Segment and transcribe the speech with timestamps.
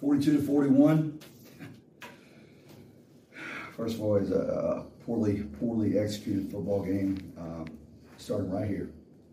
[0.00, 1.20] 42 to 41.
[3.76, 7.32] First of all, it's a, poorly, poorly executed football game.
[7.38, 7.66] Um,
[8.16, 8.90] starting right here.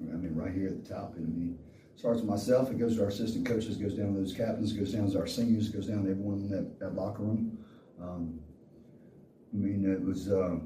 [0.00, 1.16] I mean, right here at the top.
[1.16, 1.58] And I mean,
[1.96, 2.70] starts with myself.
[2.70, 3.76] It goes to our assistant coaches.
[3.76, 4.72] Goes down to those captains.
[4.72, 5.68] Goes down to our seniors.
[5.68, 7.58] Goes down to everyone in that, that locker room.
[8.00, 8.40] Um,
[9.52, 10.56] I mean, it was uh,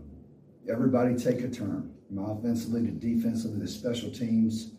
[0.70, 1.94] everybody take a turn.
[2.18, 4.72] Offensively to defensively the special teams.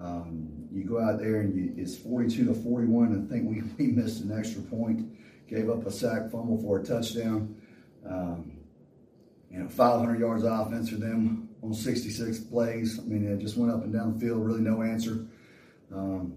[0.00, 3.12] Um, you go out there and you, it's 42 to 41.
[3.12, 5.06] and think we, we missed an extra point,
[5.48, 7.56] gave up a sack fumble for a touchdown.
[8.08, 8.52] Um,
[9.50, 12.98] you know, 500 yards of offense for them on 66 plays.
[12.98, 15.26] I mean, it just went up and down the field, really no answer.
[15.94, 16.36] Um,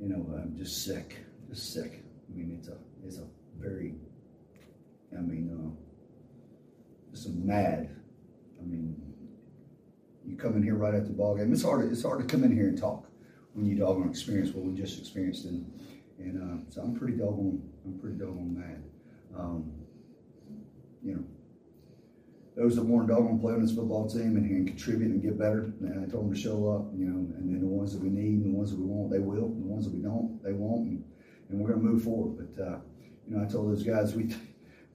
[0.00, 1.16] you know, I'm just sick,
[1.50, 2.04] just sick.
[2.28, 3.26] I mean, it's a, it's a
[3.58, 3.94] very,
[5.16, 7.90] I mean, uh, just mad.
[8.60, 9.13] I mean,
[10.26, 11.52] you come in here right after the ball game.
[11.52, 11.86] It's hard.
[11.86, 13.06] To, it's hard to come in here and talk
[13.52, 15.70] when you doggone experience what we just experienced, and
[16.18, 17.62] and uh, so I'm pretty doggone.
[17.84, 18.82] I'm pretty doggone mad.
[19.36, 19.72] Um,
[21.02, 21.24] you know,
[22.56, 25.72] those that to doggone play on this football team and, and contribute and get better,
[25.80, 26.92] and I told them to show up.
[26.96, 29.10] You know, and then the ones that we need and the ones that we want,
[29.10, 29.46] they will.
[29.46, 30.86] And the ones that we don't, they won't.
[30.88, 31.04] And,
[31.50, 32.48] and we're going to move forward.
[32.56, 32.78] But uh,
[33.28, 34.34] you know, I told those guys we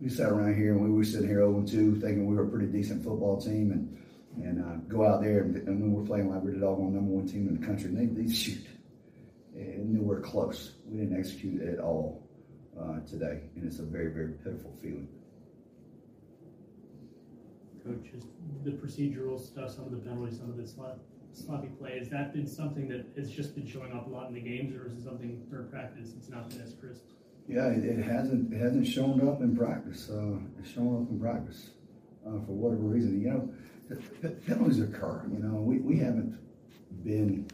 [0.02, 2.50] we sat around here and we were sitting here 0 2, thinking we were a
[2.50, 3.98] pretty decent football team, and
[4.44, 7.12] and uh, go out there and, and when we're playing like we're the doggone number
[7.12, 8.66] one team in the country, and they, they shoot
[9.56, 10.74] and nowhere close.
[10.88, 12.28] We didn't execute at all
[12.80, 15.08] uh, today, and it's a very very pitiful feeling.
[17.86, 18.28] Coach, just
[18.64, 20.68] the procedural stuff, some of the penalties, some of the
[21.34, 24.34] sloppy play, has that been something that has just been showing up a lot in
[24.34, 27.04] the games, or is it something for practice it's not been as crisp?
[27.48, 30.10] Yeah, it, it hasn't it hasn't shown up in practice.
[30.10, 31.72] Uh, it's shown up in practice
[32.26, 33.22] uh, for whatever reason.
[33.22, 33.54] You know,
[34.46, 35.24] penalties occur.
[35.32, 36.38] You know, we, we haven't
[37.04, 37.50] been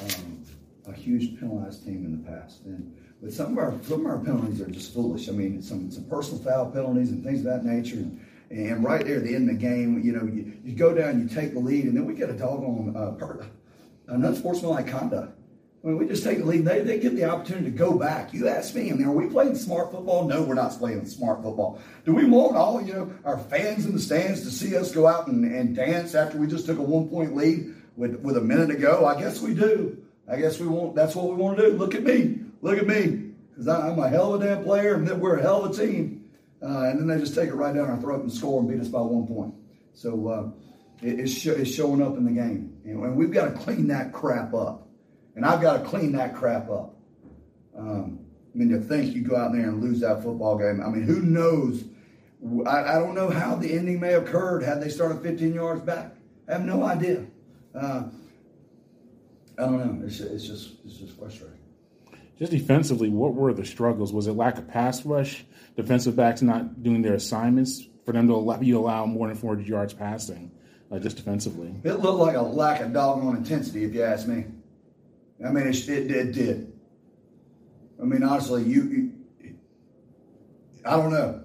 [0.00, 0.44] um,
[0.86, 4.18] a huge penalized team in the past, and but some of our some of our
[4.18, 5.28] penalties are just foolish.
[5.28, 7.96] I mean, some some personal foul penalties and things of that nature.
[7.96, 10.94] And, and right there at the end of the game, you know, you, you go
[10.94, 13.44] down, you take the lead, and then we get a doggone uh, part,
[14.06, 15.38] an unsportsmanlike conduct.
[15.82, 16.64] I mean, we just take the lead.
[16.64, 18.34] They, they get the opportunity to go back.
[18.34, 20.26] You ask me, I mean, are we playing smart football?
[20.26, 21.80] No, we're not playing smart football.
[22.04, 25.06] Do we want all, you know, our fans in the stands to see us go
[25.06, 28.40] out and, and dance after we just took a one point lead with, with a
[28.40, 29.06] minute to go?
[29.06, 29.98] I guess we do.
[30.28, 31.76] I guess we want, that's what we want to do.
[31.76, 32.40] Look at me.
[32.60, 33.30] Look at me.
[33.50, 35.86] Because I'm a hell of a damn player and then we're a hell of a
[35.86, 36.28] team.
[36.60, 38.80] Uh, and then they just take it right down our throat and score and beat
[38.80, 39.54] us by one point.
[39.94, 42.76] So uh, it, it's, sh- it's showing up in the game.
[42.84, 44.87] and we've got to clean that crap up.
[45.36, 46.96] And I've got to clean that crap up.
[47.76, 48.20] Um,
[48.54, 50.80] I mean, to think you go out there and lose that football game.
[50.80, 51.84] I mean, who knows?
[52.66, 55.82] I, I don't know how the ending may have occurred had they started 15 yards
[55.82, 56.12] back.
[56.48, 57.26] I have no idea.
[57.74, 58.04] Uh,
[59.58, 60.06] I don't know.
[60.06, 61.58] It's, it's just it's just frustrating.
[62.38, 64.12] Just defensively, what were the struggles?
[64.12, 65.44] Was it lack of pass rush,
[65.76, 69.66] defensive backs not doing their assignments for them to allow you allow more than 400
[69.66, 70.52] yards passing,
[70.92, 71.74] uh, just defensively?
[71.82, 74.44] It looked like a lack of doggone intensity, if you ask me.
[75.44, 76.72] I mean, it, it, it did.
[78.00, 79.12] I mean, honestly, you, you
[80.84, 81.42] I don't know.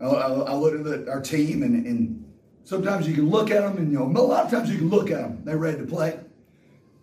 [0.00, 2.22] I, I, I look at our team, and, and,
[2.64, 4.88] sometimes you can look at them, and you know, a lot of times you can
[4.88, 5.42] look at them.
[5.44, 6.18] They're ready to play.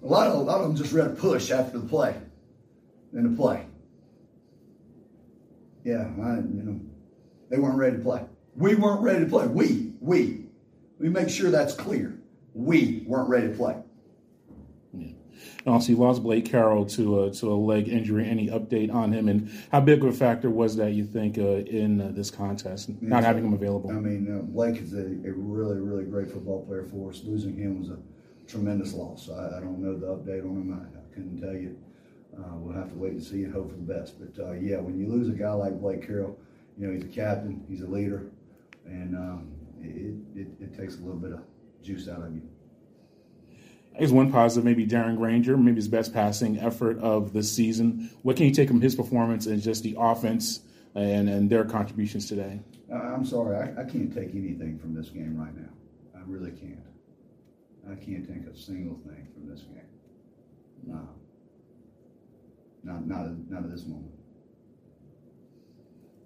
[0.04, 2.16] A lot of a lot of them just ready to push after the play,
[3.14, 3.66] than to play.
[5.86, 6.80] Yeah, I, you know,
[7.50, 8.26] they weren't ready to play.
[8.56, 9.48] We weren't ready to play.
[9.48, 10.46] We, we,
[11.00, 12.20] we make sure that's clear.
[12.54, 13.78] We weren't ready to play.
[15.66, 18.28] Obviously, lost Blake Carroll to a, to a leg injury.
[18.28, 21.64] Any update on him, and how big of a factor was that you think uh,
[21.66, 23.90] in uh, this contest, not having him available?
[23.92, 27.22] I mean, uh, Blake is a, a, really, really great football player for us.
[27.24, 27.98] Losing him was a
[28.48, 29.30] tremendous loss.
[29.30, 30.74] I, I don't know the update on him.
[30.74, 31.78] I, I couldn't tell you.
[32.38, 34.16] Uh, we'll have to wait and see and hope for the best.
[34.20, 36.38] But uh, yeah, when you lose a guy like Blake Carroll,
[36.78, 38.32] you know he's a captain, he's a leader,
[38.86, 39.52] and um,
[39.82, 41.42] it, it, it takes a little bit of
[41.84, 42.42] juice out of you.
[43.96, 48.10] I guess one positive, maybe Darren Grainger, maybe his best passing effort of the season.
[48.24, 50.62] What can you take from his performance and just the offense
[50.96, 52.60] and, and their contributions today?
[52.92, 55.70] I'm sorry, I, I can't take anything from this game right now.
[56.16, 56.80] I really can't.
[57.90, 59.82] I can't take a single thing from this game.
[60.86, 61.08] No.
[62.84, 64.12] Not, not, not at this moment.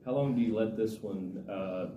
[0.05, 1.87] How long do you let this one uh,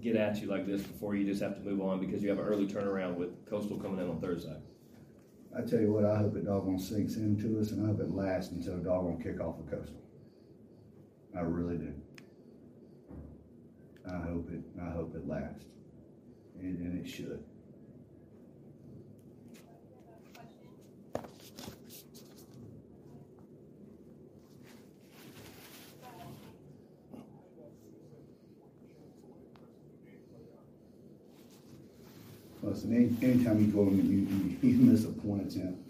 [0.00, 2.38] get at you like this before you just have to move on because you have
[2.38, 4.56] an early turnaround with Coastal coming in on Thursday?
[5.56, 8.14] I tell you what, I hope it doggone sinks into us, and I hope it
[8.14, 10.00] lasts until doggone kickoff of Coastal.
[11.36, 11.94] I really do.
[14.06, 14.60] I hope it.
[14.80, 15.64] I hope it lasts,
[16.60, 17.42] and, and it should.
[32.68, 35.80] Listen, any, anytime you go and you, you, you miss a point attempt,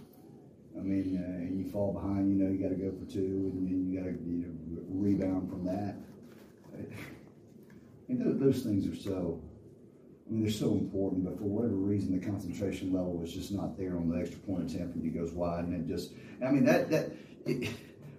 [0.76, 3.50] I mean, uh, and you fall behind, you know, you got to go for two,
[3.52, 5.96] and then you got to you know, rebound from that.
[8.08, 9.40] And those, those things are so,
[10.26, 13.76] I mean, they're so important, but for whatever reason, the concentration level was just not
[13.76, 16.12] there on the extra point attempt, and he goes wide, and it just,
[16.44, 17.10] I mean, that that.
[17.44, 17.70] It,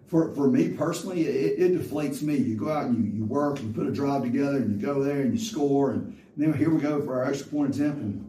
[0.08, 2.36] for, for me personally, it, it deflates me.
[2.36, 5.04] You go out and you, you work, you put a drive together, and you go
[5.04, 8.29] there and you score, and then here we go for our extra point attempt, and,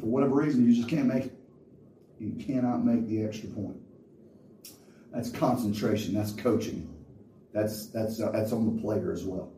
[0.00, 1.38] for whatever reason, you just can't make it.
[2.18, 3.76] You cannot make the extra point.
[5.12, 6.14] That's concentration.
[6.14, 6.88] That's coaching.
[7.52, 9.52] That's that's uh, that's on the player as well.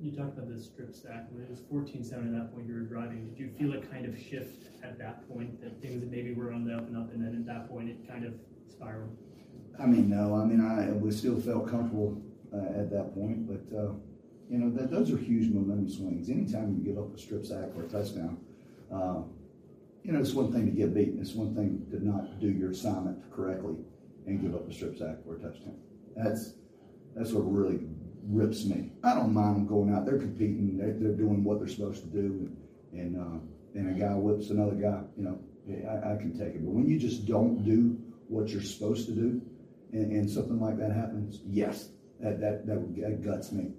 [0.00, 1.26] You talked about the strip sack.
[1.30, 3.28] When it was 14-7 at that point, you were driving.
[3.28, 6.64] Did you feel a kind of shift at that point that things maybe were on
[6.64, 8.32] the up and up, and then at that point it kind of
[8.70, 9.14] spiraled?
[9.78, 10.36] I mean, no.
[10.36, 12.20] I mean, I we still felt comfortable
[12.52, 13.92] uh, at that point, but uh,
[14.50, 16.28] you know that those are huge momentum swings.
[16.28, 18.38] Anytime you give up a strip sack or a touchdown,
[18.92, 19.22] uh,
[20.02, 21.20] you know it's one thing to get beaten.
[21.20, 23.76] It's one thing to not do your assignment correctly
[24.26, 25.76] and give up a strip sack or a touchdown.
[26.16, 26.54] That's
[27.14, 27.80] that's what really
[28.24, 28.90] rips me.
[29.04, 30.04] I don't mind them going out.
[30.04, 30.76] They're competing.
[30.76, 32.56] They're, they're doing what they're supposed to do, and
[32.92, 35.02] and, uh, and a guy whips another guy.
[35.16, 35.38] You know,
[35.88, 36.64] I, I, can take it.
[36.64, 37.96] But when you just don't do
[38.26, 39.40] what you're supposed to do,
[39.92, 43.70] and, and something like that happens, yes, that that that, that guts me.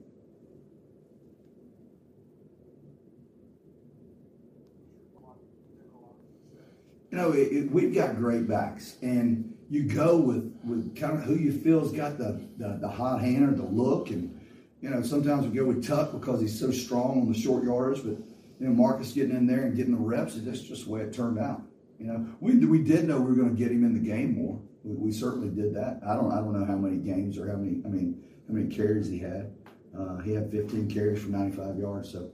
[7.11, 11.23] You know, it, it, we've got great backs, and you go with, with kind of
[11.23, 14.09] who you feel's got the, the, the hot hand or the look.
[14.09, 14.39] And,
[14.81, 18.03] you know, sometimes we go with Tuck because he's so strong on the short yardage,
[18.03, 18.17] but,
[18.59, 21.13] you know, Marcus getting in there and getting the reps, that's just the way it
[21.13, 21.61] turned out.
[21.99, 24.35] You know, we, we did know we were going to get him in the game
[24.35, 24.59] more.
[24.83, 26.01] We, we, certainly did that.
[26.05, 28.75] I don't I don't know how many games or how many I mean how many
[28.75, 29.53] carries he had.
[29.95, 32.11] Uh, he had 15 carries for 95 yards.
[32.11, 32.31] So,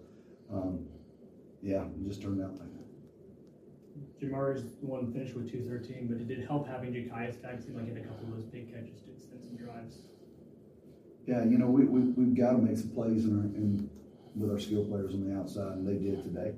[0.54, 0.88] um,
[1.62, 2.77] yeah, it just turned out like that.
[4.22, 7.62] Jamar's the one finished with 213, but it did help having Ja'Cyais back.
[7.62, 10.00] Seemed like he had a couple of those big catches to extend some drives.
[11.28, 13.90] Yeah, you know, we, we, we've got to make some plays in our, in,
[14.36, 16.54] with our skill players on the outside, and they did today.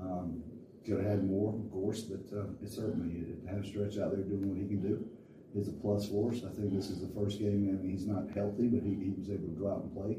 [0.00, 0.42] Um,
[0.86, 4.22] could have had more, of course, but uh, it certainly, to have Stretch out there
[4.22, 5.04] doing what he can do
[5.54, 6.42] is a plus for us.
[6.46, 9.12] I think this is the first game, I mean, he's not healthy, but he, he
[9.18, 10.16] was able to go out and play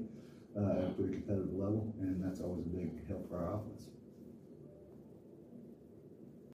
[0.58, 3.90] uh, at a pretty competitive level, and that's always a big help for our offense.